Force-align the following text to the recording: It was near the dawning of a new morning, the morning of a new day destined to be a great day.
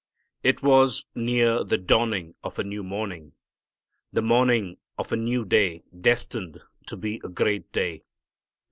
It 0.41 0.63
was 0.63 1.05
near 1.13 1.63
the 1.63 1.77
dawning 1.77 2.33
of 2.43 2.57
a 2.57 2.63
new 2.63 2.83
morning, 2.83 3.33
the 4.11 4.23
morning 4.23 4.77
of 4.97 5.11
a 5.11 5.15
new 5.15 5.45
day 5.45 5.83
destined 5.95 6.59
to 6.87 6.97
be 6.97 7.21
a 7.23 7.29
great 7.29 7.71
day. 7.71 8.01